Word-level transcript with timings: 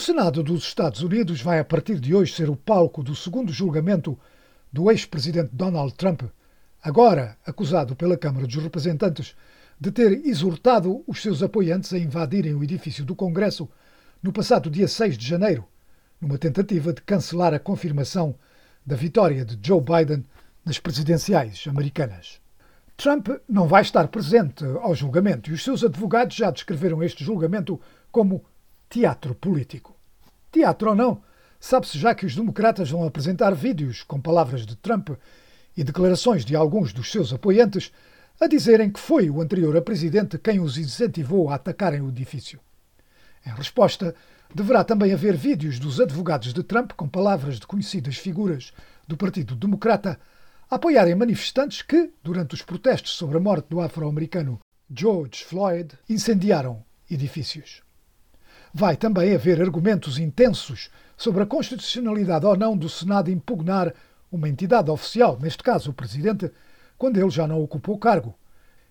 Senado 0.00 0.42
dos 0.42 0.64
Estados 0.64 1.02
Unidos 1.02 1.42
vai 1.42 1.58
a 1.58 1.64
partir 1.64 2.00
de 2.00 2.14
hoje 2.14 2.32
ser 2.32 2.48
o 2.48 2.56
palco 2.56 3.02
do 3.02 3.14
segundo 3.14 3.52
julgamento 3.52 4.18
do 4.72 4.90
ex-presidente 4.90 5.50
Donald 5.52 5.92
Trump, 5.92 6.22
agora 6.82 7.36
acusado 7.44 7.94
pela 7.94 8.16
Câmara 8.16 8.46
dos 8.46 8.56
Representantes 8.56 9.36
de 9.78 9.92
ter 9.92 10.26
exortado 10.26 11.04
os 11.06 11.20
seus 11.20 11.42
apoiantes 11.42 11.92
a 11.92 11.98
invadirem 11.98 12.54
o 12.54 12.64
edifício 12.64 13.04
do 13.04 13.14
Congresso 13.14 13.68
no 14.22 14.32
passado 14.32 14.70
dia 14.70 14.88
6 14.88 15.18
de 15.18 15.26
janeiro, 15.26 15.66
numa 16.18 16.38
tentativa 16.38 16.94
de 16.94 17.02
cancelar 17.02 17.52
a 17.52 17.58
confirmação 17.58 18.34
da 18.84 18.96
vitória 18.96 19.44
de 19.44 19.58
Joe 19.62 19.82
Biden 19.82 20.24
nas 20.64 20.78
presidenciais 20.78 21.64
americanas. 21.68 22.40
Trump 22.96 23.28
não 23.46 23.68
vai 23.68 23.82
estar 23.82 24.08
presente 24.08 24.64
ao 24.80 24.94
julgamento 24.94 25.50
e 25.50 25.52
os 25.52 25.62
seus 25.62 25.84
advogados 25.84 26.36
já 26.36 26.50
descreveram 26.50 27.02
este 27.02 27.22
julgamento 27.22 27.78
como 28.10 28.42
teatro 28.90 29.36
político. 29.36 29.94
Teatro 30.50 30.90
ou 30.90 30.96
não, 30.96 31.22
sabe-se 31.60 31.96
já 31.96 32.12
que 32.12 32.26
os 32.26 32.34
democratas 32.34 32.90
vão 32.90 33.06
apresentar 33.06 33.54
vídeos 33.54 34.02
com 34.02 34.20
palavras 34.20 34.66
de 34.66 34.74
Trump 34.74 35.10
e 35.76 35.84
declarações 35.84 36.44
de 36.44 36.56
alguns 36.56 36.92
dos 36.92 37.08
seus 37.08 37.32
apoiantes 37.32 37.92
a 38.40 38.48
dizerem 38.48 38.90
que 38.90 38.98
foi 38.98 39.30
o 39.30 39.40
anterior 39.40 39.76
a 39.76 39.80
presidente 39.80 40.38
quem 40.38 40.58
os 40.58 40.76
incentivou 40.76 41.48
a 41.48 41.54
atacarem 41.54 42.00
o 42.00 42.08
edifício. 42.08 42.58
Em 43.46 43.50
resposta, 43.50 44.12
deverá 44.52 44.82
também 44.82 45.12
haver 45.12 45.36
vídeos 45.36 45.78
dos 45.78 46.00
advogados 46.00 46.52
de 46.52 46.64
Trump 46.64 46.90
com 46.96 47.08
palavras 47.08 47.60
de 47.60 47.68
conhecidas 47.68 48.16
figuras 48.16 48.72
do 49.06 49.16
Partido 49.16 49.54
Democrata 49.54 50.18
a 50.68 50.74
apoiarem 50.74 51.14
manifestantes 51.14 51.80
que, 51.82 52.10
durante 52.24 52.54
os 52.54 52.62
protestos 52.62 53.12
sobre 53.12 53.36
a 53.36 53.40
morte 53.40 53.68
do 53.68 53.80
afro-americano 53.80 54.58
George 54.92 55.44
Floyd, 55.44 55.96
incendiaram 56.08 56.82
edifícios. 57.08 57.82
Vai 58.72 58.96
também 58.96 59.34
haver 59.34 59.60
argumentos 59.60 60.18
intensos 60.18 60.90
sobre 61.16 61.42
a 61.42 61.46
constitucionalidade 61.46 62.46
ou 62.46 62.56
não 62.56 62.76
do 62.76 62.88
Senado 62.88 63.30
impugnar 63.30 63.92
uma 64.30 64.48
entidade 64.48 64.90
oficial, 64.90 65.38
neste 65.40 65.62
caso 65.62 65.90
o 65.90 65.94
Presidente, 65.94 66.50
quando 66.96 67.18
ele 67.18 67.30
já 67.30 67.46
não 67.48 67.62
ocupou 67.62 67.96
o 67.96 67.98
cargo. 67.98 68.34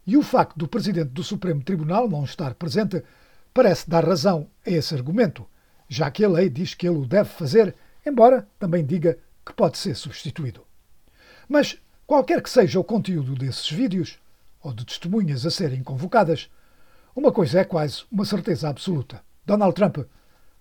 E 0.05 0.17
o 0.17 0.21
facto 0.21 0.57
do 0.57 0.67
Presidente 0.67 1.09
do 1.11 1.23
Supremo 1.23 1.63
Tribunal 1.63 2.09
não 2.09 2.23
estar 2.23 2.53
presente 2.55 3.03
parece 3.53 3.89
dar 3.89 4.05
razão 4.05 4.47
a 4.65 4.69
esse 4.69 4.93
argumento, 4.93 5.45
já 5.87 6.11
que 6.11 6.25
a 6.25 6.29
lei 6.29 6.49
diz 6.49 6.73
que 6.73 6.87
ele 6.87 6.97
o 6.97 7.05
deve 7.05 7.29
fazer, 7.29 7.73
embora 8.05 8.47
também 8.59 8.85
diga 8.85 9.17
que 9.45 9.53
pode 9.53 9.77
ser 9.77 9.95
substituído. 9.95 10.65
Mas, 11.47 11.77
qualquer 12.05 12.41
que 12.41 12.49
seja 12.49 12.79
o 12.79 12.83
conteúdo 12.83 13.33
desses 13.33 13.69
vídeos, 13.71 14.19
ou 14.61 14.73
de 14.73 14.85
testemunhas 14.85 15.45
a 15.45 15.51
serem 15.51 15.81
convocadas, 15.81 16.49
uma 17.15 17.31
coisa 17.31 17.61
é 17.61 17.63
quase 17.63 18.03
uma 18.11 18.25
certeza 18.25 18.69
absoluta. 18.69 19.23
Donald 19.49 19.73
Trump 19.73 19.97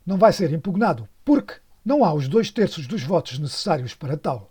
não 0.07 0.17
vai 0.17 0.33
ser 0.33 0.51
impugnado, 0.51 1.07
porque 1.23 1.57
não 1.85 2.03
há 2.03 2.15
os 2.15 2.27
dois 2.27 2.51
terços 2.51 2.87
dos 2.87 3.03
votos 3.03 3.39
necessários 3.39 3.95
para 3.95 4.17
tal. 4.17 4.51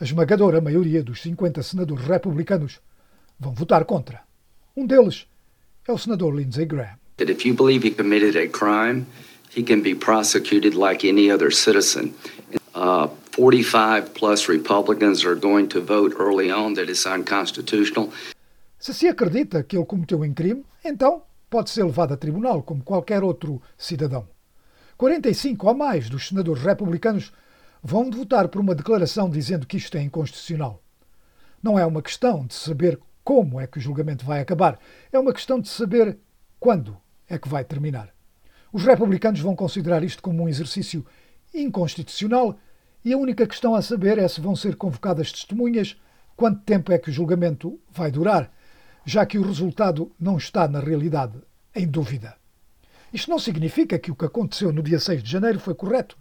A 0.00 0.04
esmagadora 0.04 0.62
maioria 0.62 1.02
dos 1.02 1.20
50 1.20 1.62
senadores 1.62 2.06
republicanos 2.06 2.80
vão 3.38 3.52
votar 3.52 3.84
contra. 3.84 4.22
Um 4.74 4.86
deles 4.86 5.26
é 5.86 5.92
o 5.92 5.98
senador 5.98 6.34
Lindsey 6.34 6.64
Graham. 6.64 6.96
That 7.18 7.30
if 7.30 7.44
you 7.44 7.54
believe 7.54 7.86
he 7.86 7.94
committed 7.94 8.34
a 8.34 8.48
crime, 8.48 9.04
he 9.54 9.62
can 9.62 9.82
be 9.82 9.94
prosecuted 9.94 10.74
like 10.74 11.06
any 11.06 11.30
other 11.30 11.52
citizen. 11.52 12.14
Uh, 12.74 13.08
45 13.36 14.14
plus 14.14 14.48
Republicans 14.48 15.22
are 15.22 15.38
going 15.38 15.66
to 15.68 15.82
vote 15.82 16.16
early 16.18 16.50
on 16.50 16.72
that 16.76 16.88
it's 16.88 17.04
unconstitutional. 17.04 18.10
Se 18.78 18.94
se 18.94 19.06
acredita 19.06 19.62
que 19.62 19.76
ele 19.76 19.84
cometeu 19.84 20.22
um 20.22 20.32
crime, 20.32 20.64
então 20.82 21.22
pode 21.50 21.68
ser 21.68 21.82
levado 21.82 22.14
a 22.14 22.16
tribunal 22.16 22.62
como 22.62 22.82
qualquer 22.82 23.24
outro 23.24 23.60
cidadão. 23.76 24.26
45 24.96 25.66
ou 25.66 25.74
mais 25.74 26.08
dos 26.08 26.28
senadores 26.28 26.62
republicanos 26.62 27.32
vão 27.82 28.10
votar 28.10 28.48
por 28.48 28.60
uma 28.60 28.74
declaração 28.74 29.28
dizendo 29.28 29.66
que 29.66 29.76
isto 29.76 29.96
é 29.98 30.02
inconstitucional. 30.02 30.82
Não 31.62 31.78
é 31.78 31.84
uma 31.84 32.00
questão 32.00 32.46
de 32.46 32.54
saber 32.54 33.00
como 33.24 33.60
é 33.60 33.66
que 33.66 33.78
o 33.78 33.80
julgamento 33.80 34.24
vai 34.24 34.40
acabar, 34.40 34.78
é 35.12 35.18
uma 35.18 35.32
questão 35.32 35.60
de 35.60 35.68
saber 35.68 36.18
quando 36.58 36.96
é 37.28 37.38
que 37.38 37.48
vai 37.48 37.64
terminar. 37.64 38.14
Os 38.72 38.84
republicanos 38.84 39.40
vão 39.40 39.56
considerar 39.56 40.04
isto 40.04 40.22
como 40.22 40.42
um 40.42 40.48
exercício 40.48 41.04
inconstitucional 41.52 42.56
e 43.04 43.12
a 43.12 43.18
única 43.18 43.46
questão 43.46 43.74
a 43.74 43.82
saber 43.82 44.18
é 44.18 44.28
se 44.28 44.40
vão 44.40 44.54
ser 44.54 44.76
convocadas 44.76 45.32
testemunhas, 45.32 46.00
quanto 46.36 46.62
tempo 46.62 46.92
é 46.92 46.98
que 46.98 47.10
o 47.10 47.12
julgamento 47.12 47.80
vai 47.90 48.10
durar 48.10 48.52
já 49.04 49.24
que 49.26 49.38
o 49.38 49.42
resultado 49.42 50.10
não 50.18 50.36
está, 50.36 50.68
na 50.68 50.80
realidade, 50.80 51.38
em 51.74 51.86
dúvida. 51.86 52.36
Isto 53.12 53.30
não 53.30 53.38
significa 53.38 53.98
que 53.98 54.10
o 54.10 54.14
que 54.14 54.24
aconteceu 54.24 54.72
no 54.72 54.82
dia 54.82 54.98
6 54.98 55.22
de 55.22 55.30
janeiro 55.30 55.58
foi 55.58 55.74
correto. 55.74 56.16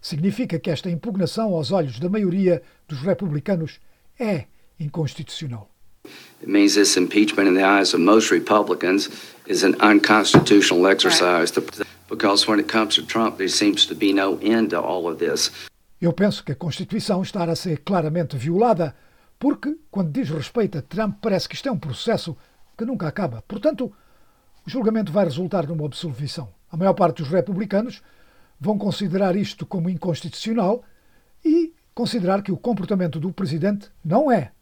Significa 0.00 0.58
que 0.58 0.70
esta 0.70 0.90
impugnação, 0.90 1.54
aos 1.54 1.70
olhos 1.70 1.98
da 1.98 2.08
maioria 2.08 2.62
dos 2.88 3.00
republicanos, 3.00 3.78
é 4.18 4.46
inconstitucional. 4.78 5.70
It 6.40 6.50
means 6.50 6.74
this 6.74 6.96
impeachment, 6.96 7.48
in 7.48 7.54
the 7.54 7.64
eyes 7.64 7.92
of 7.92 8.02
most 8.02 8.32
Republicans, 8.32 9.10
is 9.46 9.62
an 9.62 9.76
unconstitutional 9.82 10.86
exercise 10.86 11.52
because 12.08 12.48
when 12.48 12.58
it 12.58 12.68
comes 12.68 12.94
to 12.94 13.02
Trump, 13.02 13.36
there 13.36 13.48
seems 13.48 13.84
to 13.86 13.94
be 13.94 14.12
no 14.12 14.38
end 14.40 14.70
to 14.70 14.80
all 14.80 15.06
of 15.06 15.18
this. 15.18 15.50
Eu 16.00 16.14
penso 16.14 16.42
que 16.42 16.52
a 16.52 16.56
Constituição 16.56 17.20
está 17.20 17.44
a 17.44 17.54
ser 17.54 17.82
claramente 17.84 18.34
violada 18.38 18.94
porque, 19.40 19.74
quando 19.90 20.12
diz 20.12 20.28
respeito 20.28 20.76
a 20.76 20.82
Trump, 20.82 21.16
parece 21.22 21.48
que 21.48 21.54
isto 21.54 21.66
é 21.66 21.72
um 21.72 21.78
processo 21.78 22.36
que 22.76 22.84
nunca 22.84 23.08
acaba. 23.08 23.42
Portanto, 23.48 23.90
o 24.66 24.70
julgamento 24.70 25.10
vai 25.10 25.24
resultar 25.24 25.66
numa 25.66 25.86
absolvição. 25.86 26.50
A 26.70 26.76
maior 26.76 26.92
parte 26.92 27.22
dos 27.22 27.32
republicanos 27.32 28.02
vão 28.60 28.76
considerar 28.76 29.34
isto 29.34 29.64
como 29.64 29.88
inconstitucional 29.88 30.84
e 31.42 31.72
considerar 31.94 32.42
que 32.42 32.52
o 32.52 32.56
comportamento 32.58 33.18
do 33.18 33.32
presidente 33.32 33.90
não 34.04 34.30
é, 34.30 34.52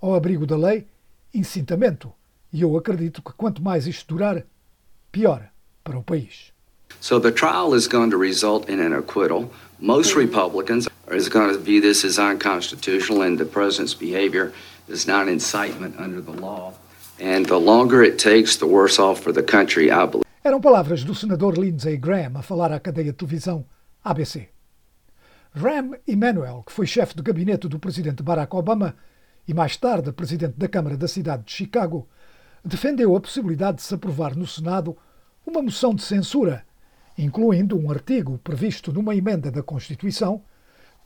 ao 0.00 0.14
abrigo 0.14 0.46
da 0.46 0.56
lei, 0.56 0.86
incitamento. 1.34 2.12
E 2.52 2.62
eu 2.62 2.76
acredito 2.76 3.20
que 3.20 3.32
quanto 3.32 3.60
mais 3.60 3.88
isto 3.88 4.14
durar, 4.14 4.46
pior 5.10 5.50
para 5.82 5.98
o 5.98 6.02
país. 6.02 6.52
So 7.00 7.20
the 7.20 7.32
trial 7.32 7.74
is 7.74 7.88
going 7.88 8.10
to 8.10 8.16
result 8.16 8.70
in 8.70 8.80
an 8.80 8.96
acquittal. 8.96 9.50
Most 9.80 10.16
Republicans 10.16 10.88
are 11.10 11.30
going 11.30 11.52
to 11.52 11.80
this 11.80 12.04
as 12.04 12.18
unconstitutional, 12.18 13.22
and 13.22 13.38
the 13.38 13.44
president's 13.44 13.94
behavior 13.94 14.52
is 14.88 15.06
not 15.06 15.28
incitement 15.28 15.94
under 15.98 16.20
the 16.20 16.32
law. 16.32 16.72
And 17.20 17.46
the 17.46 17.58
longer 17.58 18.02
it 18.02 18.18
takes, 18.18 18.56
the 18.56 18.66
worse 18.66 18.98
off 18.98 19.20
for 19.20 19.32
the 19.32 19.42
country, 19.42 19.90
I 19.90 20.06
believe. 20.06 20.24
Eram 20.44 20.60
palavras 20.60 21.04
do 21.04 21.14
senador 21.14 21.58
Lindsey 21.58 21.96
Graham 21.96 22.36
a 22.36 22.42
falar 22.42 22.72
à 22.72 22.80
cadeia 22.80 23.12
de 23.12 23.18
televisão 23.18 23.64
ABC. 24.04 24.48
Rahm 25.54 25.94
Emanuel, 26.06 26.62
que 26.64 26.72
foi 26.72 26.86
chefe 26.86 27.16
de 27.16 27.22
gabinete 27.22 27.68
do 27.68 27.78
presidente 27.78 28.22
Barack 28.22 28.54
Obama 28.54 28.94
e 29.46 29.52
mais 29.52 29.76
tarde 29.76 30.12
presidente 30.12 30.54
da 30.56 30.68
Câmara 30.68 30.96
da 30.96 31.08
cidade 31.08 31.44
de 31.44 31.52
Chicago, 31.52 32.08
defendeu 32.64 33.16
a 33.16 33.20
possibilidade 33.20 33.78
de 33.78 33.82
se 33.82 33.94
aprovar 33.94 34.36
no 34.36 34.46
Senado 34.46 34.96
uma 35.44 35.62
moção 35.62 35.94
de 35.94 36.02
censura 36.02 36.64
incluindo 37.18 37.76
um 37.76 37.90
artigo 37.90 38.38
previsto 38.38 38.92
numa 38.92 39.14
emenda 39.14 39.50
da 39.50 39.62
Constituição 39.62 40.42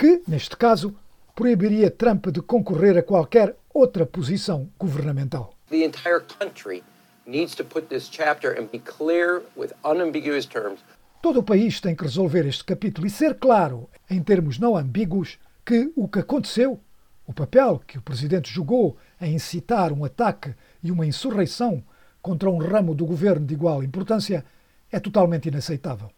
que, 0.02 0.20
neste 0.26 0.56
caso, 0.56 0.96
proibiria 1.32 1.88
Trump 1.88 2.26
de 2.26 2.42
concorrer 2.42 2.98
a 2.98 3.04
qualquer 3.04 3.54
outra 3.72 4.04
posição 4.04 4.68
governamental. 4.76 5.54
The 5.70 5.84
entire 5.84 6.20
country 6.40 6.82
needs 7.24 7.54
to 7.54 7.64
put 7.64 7.86
this 7.86 8.08
chapter 8.10 8.50
and 8.60 8.66
be 8.72 8.80
clear 8.80 9.42
with 9.56 9.70
unambiguous 9.84 10.44
terms. 10.44 10.80
Todo 11.22 11.38
o 11.38 11.42
país 11.44 11.80
tem 11.80 11.94
que 11.94 12.02
resolver 12.02 12.44
este 12.48 12.64
capítulo 12.64 13.06
e 13.06 13.10
ser 13.10 13.38
claro, 13.38 13.88
em 14.10 14.20
termos 14.20 14.58
não 14.58 14.76
ambíguos, 14.76 15.38
que 15.64 15.92
o 15.94 16.08
que 16.08 16.18
aconteceu, 16.18 16.80
o 17.24 17.32
papel 17.32 17.80
que 17.86 17.96
o 17.96 18.02
presidente 18.02 18.52
jogou 18.52 18.96
em 19.20 19.36
incitar 19.36 19.92
um 19.92 20.04
ataque 20.04 20.52
e 20.82 20.90
uma 20.90 21.06
insurreição 21.06 21.80
contra 22.20 22.50
um 22.50 22.58
ramo 22.58 22.92
do 22.92 23.06
governo 23.06 23.46
de 23.46 23.54
igual 23.54 23.84
importância, 23.84 24.44
é 24.90 24.98
totalmente 24.98 25.46
inaceitável. 25.46 26.10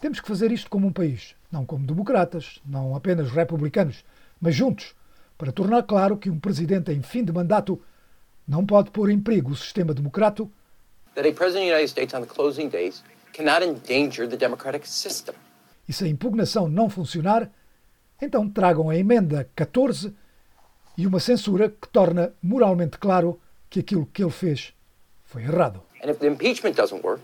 Temos 0.00 0.20
que 0.20 0.28
fazer 0.28 0.52
isto 0.52 0.68
como 0.68 0.86
um 0.86 0.92
país, 0.92 1.34
não 1.50 1.64
como 1.64 1.86
democratas, 1.86 2.60
não 2.66 2.94
apenas 2.94 3.30
republicanos, 3.30 4.04
mas 4.40 4.54
juntos, 4.54 4.94
para 5.38 5.50
tornar 5.50 5.82
claro 5.84 6.18
que 6.18 6.28
um 6.28 6.38
presidente 6.38 6.92
em 6.92 7.02
fim 7.02 7.24
de 7.24 7.32
mandato 7.32 7.80
não 8.46 8.64
pode 8.64 8.90
pôr 8.90 9.10
em 9.10 9.18
perigo 9.18 9.52
o 9.52 9.56
sistema 9.56 9.94
democrático. 9.94 10.50
That 11.14 11.26
a 11.26 11.32
president 11.32 11.64
of 11.64 11.70
the 11.70 11.76
United 11.76 11.90
States 11.90 12.14
on 12.14 12.20
the 12.20 12.26
closing 12.26 12.68
days 12.68 13.02
cannot 13.32 13.64
endanger 13.64 14.28
the 14.28 14.36
democratic 14.36 14.86
system. 14.86 15.34
E 15.88 15.92
se 15.92 16.04
a 16.04 16.08
impugnação 16.08 16.68
não 16.68 16.90
funcionar, 16.90 17.50
então 18.20 18.48
tragam 18.48 18.90
a 18.90 18.96
emenda 18.96 19.48
14 19.56 20.14
e 20.98 21.06
uma 21.06 21.20
censura 21.20 21.70
que 21.70 21.88
torna 21.88 22.32
moralmente 22.42 22.98
claro 22.98 23.40
que 23.70 23.80
aquilo 23.80 24.06
que 24.06 24.22
ele 24.22 24.30
fez 24.30 24.74
foi 25.24 25.42
errado. 25.42 25.82
And 26.04 26.10
if 26.10 26.18
the 26.18 26.26
impeachment 26.26 26.74
doesn't 26.74 27.02
work, 27.02 27.22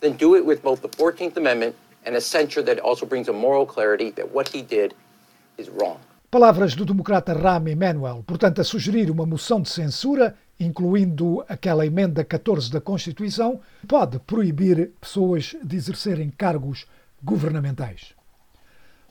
then 0.00 0.12
do 0.12 0.34
it 0.34 0.46
with 0.46 0.60
both 0.62 0.82
the 0.82 0.88
14th 0.88 1.36
Amendment 1.36 1.74
and 2.06 2.16
a 2.16 2.20
censure 2.20 2.64
that 2.64 2.80
also 2.80 3.06
brings 3.06 3.28
a 3.28 3.32
moral 3.32 3.66
clarity 3.66 4.10
that 4.12 4.28
what 4.32 4.48
he 4.54 4.62
did 4.62 4.94
is 5.58 5.68
wrong. 5.68 5.98
Palavras 6.30 6.74
do 6.74 6.86
democrata 6.86 7.34
Rahm 7.34 7.68
Emanuel, 7.68 8.24
portanto, 8.26 8.60
a 8.60 8.64
sugerir 8.64 9.10
uma 9.10 9.26
moção 9.26 9.60
de 9.60 9.68
censura, 9.68 10.34
incluindo 10.58 11.44
aquela 11.46 11.84
emenda 11.84 12.24
14 12.24 12.70
da 12.72 12.80
Constituição, 12.80 13.60
pode 13.86 14.18
proibir 14.20 14.92
pessoas 14.98 15.54
de 15.62 15.76
exercerem 15.76 16.30
cargos 16.30 16.86
governamentais. 17.22 18.14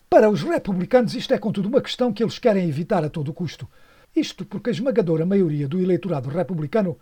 Para 0.09 0.29
os 0.29 0.41
republicanos, 0.41 1.13
isto 1.13 1.33
é, 1.33 1.37
contudo, 1.37 1.69
uma 1.69 1.79
questão 1.79 2.11
que 2.11 2.23
eles 2.23 2.39
querem 2.39 2.67
evitar 2.67 3.05
a 3.05 3.09
todo 3.09 3.31
custo. 3.31 3.67
Isto 4.15 4.43
porque 4.43 4.69
a 4.69 4.73
esmagadora 4.73 5.25
maioria 5.25 5.67
do 5.67 5.79
eleitorado 5.79 6.27
republicano, 6.27 6.97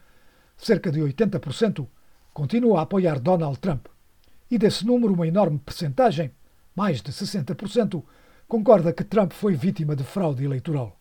cerca 0.57 0.91
de 0.91 1.00
80%, 1.00 1.88
continua 2.33 2.80
a 2.80 2.81
apoiar 2.83 3.19
Donald 3.19 3.57
Trump. 3.59 3.88
E 4.51 4.57
desse 4.57 4.86
número, 4.86 5.13
uma 5.13 5.28
enorme 5.28 5.60
percentagem, 5.60 6.31
mais 6.75 7.01
de 7.01 7.12
60%, 7.12 8.04
concorda 8.48 8.92
que 8.92 9.04
Trump 9.04 9.31
foi 9.31 9.56
vítima 9.56 9.96
de 9.96 10.04
fraude 10.04 10.44
eleitoral. 10.44 11.00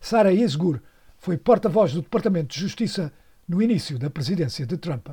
Sarah 0.00 0.32
Isgur 0.32 0.80
foi 1.18 1.36
porta-voz 1.36 1.92
do 1.92 2.00
Departamento 2.00 2.54
de 2.54 2.60
Justiça 2.60 3.12
no 3.46 3.60
início 3.60 3.98
da 3.98 4.08
presidência 4.08 4.64
de 4.64 4.78
Trump. 4.78 5.08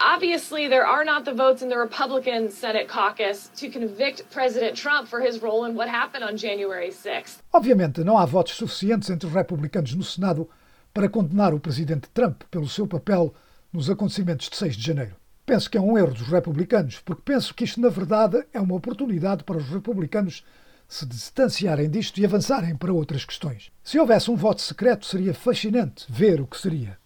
Obviously, 0.00 0.68
there 0.68 0.84
are 0.84 1.04
not 1.04 1.24
the 1.24 1.34
votes 1.34 1.62
in 1.62 1.68
the 1.68 1.76
Republican 1.76 2.50
Senate 2.50 2.88
caucus 2.88 3.50
to 3.56 3.68
convict 3.68 4.24
President 4.30 4.74
Trump 4.74 5.06
for 5.06 5.20
his 5.20 5.40
role 5.40 5.68
in 5.68 5.76
what 5.76 5.88
happened 5.88 6.24
on 6.24 6.36
January 6.36 6.90
6th. 6.90 7.40
Obviamente, 7.52 8.02
não 8.02 8.16
há 8.16 8.24
votos 8.24 8.54
suficientes 8.54 9.10
entre 9.10 9.28
os 9.28 9.34
republicanos 9.34 9.94
no 9.94 10.02
Senado 10.02 10.48
para 10.94 11.08
condenar 11.08 11.52
o 11.54 11.60
presidente 11.60 12.08
Trump 12.14 12.42
pelo 12.50 12.68
seu 12.68 12.86
papel 12.86 13.34
nos 13.72 13.90
acontecimentos 13.90 14.48
de 14.48 14.56
6 14.56 14.76
de 14.76 14.82
janeiro. 14.82 15.21
Penso 15.44 15.68
que 15.68 15.76
é 15.76 15.80
um 15.80 15.98
erro 15.98 16.14
dos 16.14 16.28
republicanos, 16.28 17.00
porque 17.00 17.22
penso 17.24 17.52
que 17.52 17.64
isto, 17.64 17.80
na 17.80 17.88
verdade, 17.88 18.44
é 18.52 18.60
uma 18.60 18.76
oportunidade 18.76 19.42
para 19.42 19.56
os 19.56 19.68
republicanos 19.68 20.44
se 20.86 21.04
distanciarem 21.06 21.90
disto 21.90 22.18
e 22.18 22.24
avançarem 22.24 22.76
para 22.76 22.92
outras 22.92 23.24
questões. 23.24 23.72
Se 23.82 23.98
houvesse 23.98 24.30
um 24.30 24.36
voto 24.36 24.60
secreto, 24.60 25.06
seria 25.06 25.34
fascinante 25.34 26.04
ver 26.08 26.40
o 26.40 26.46
que 26.46 26.60
seria. 26.60 26.96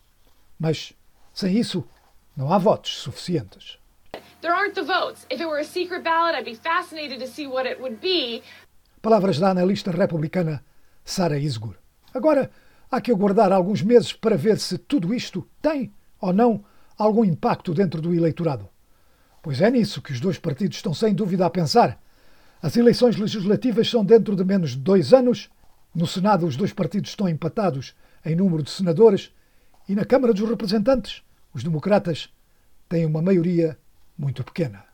Mas, 0.59 0.93
sem 1.33 1.56
isso, 1.56 1.87
não 2.37 2.53
há 2.53 2.59
votos 2.59 2.99
suficientes. 2.99 3.79
Ballot. 4.85 5.17
Palavras 9.00 9.39
da 9.39 9.50
analista 9.50 9.91
republicana 9.91 10.62
Sarah 11.05 11.39
Isgur. 11.39 11.77
Agora, 12.12 12.50
há 12.91 13.00
que 13.00 13.11
aguardar 13.11 13.53
alguns 13.53 13.82
meses 13.82 14.12
para 14.12 14.37
ver 14.37 14.59
se 14.59 14.77
tudo 14.77 15.15
isto 15.15 15.49
tem 15.62 15.93
ou 16.21 16.32
não 16.32 16.65
algum 16.96 17.25
impacto 17.25 17.75
dentro 17.75 18.00
do 18.00 18.14
eleitorado. 18.14 18.69
Pois 19.43 19.60
é 19.60 19.70
nisso 19.70 20.02
que 20.02 20.12
os 20.12 20.20
dois 20.20 20.38
partidos 20.38 20.78
estão 20.78 20.93
sem 20.93 21.14
dúvida 21.14 21.46
a 21.46 21.50
pensar. 21.50 22.00
As 22.60 22.76
eleições 22.76 23.16
legislativas 23.16 23.88
são 23.88 24.04
dentro 24.04 24.34
de 24.34 24.44
menos 24.44 24.70
de 24.70 24.78
dois 24.78 25.12
anos. 25.12 25.50
No 25.94 26.06
Senado, 26.06 26.46
os 26.46 26.56
dois 26.56 26.72
partidos 26.72 27.10
estão 27.10 27.28
empatados 27.28 27.94
em 28.25 28.34
número 28.34 28.62
de 28.62 28.70
senadores. 28.70 29.31
E 29.88 29.94
na 29.94 30.04
Câmara 30.04 30.32
dos 30.32 30.48
Representantes, 30.48 31.22
os 31.54 31.62
democratas 31.62 32.28
têm 32.88 33.06
uma 33.06 33.22
maioria 33.22 33.78
muito 34.19 34.43
pequena. 34.43 34.86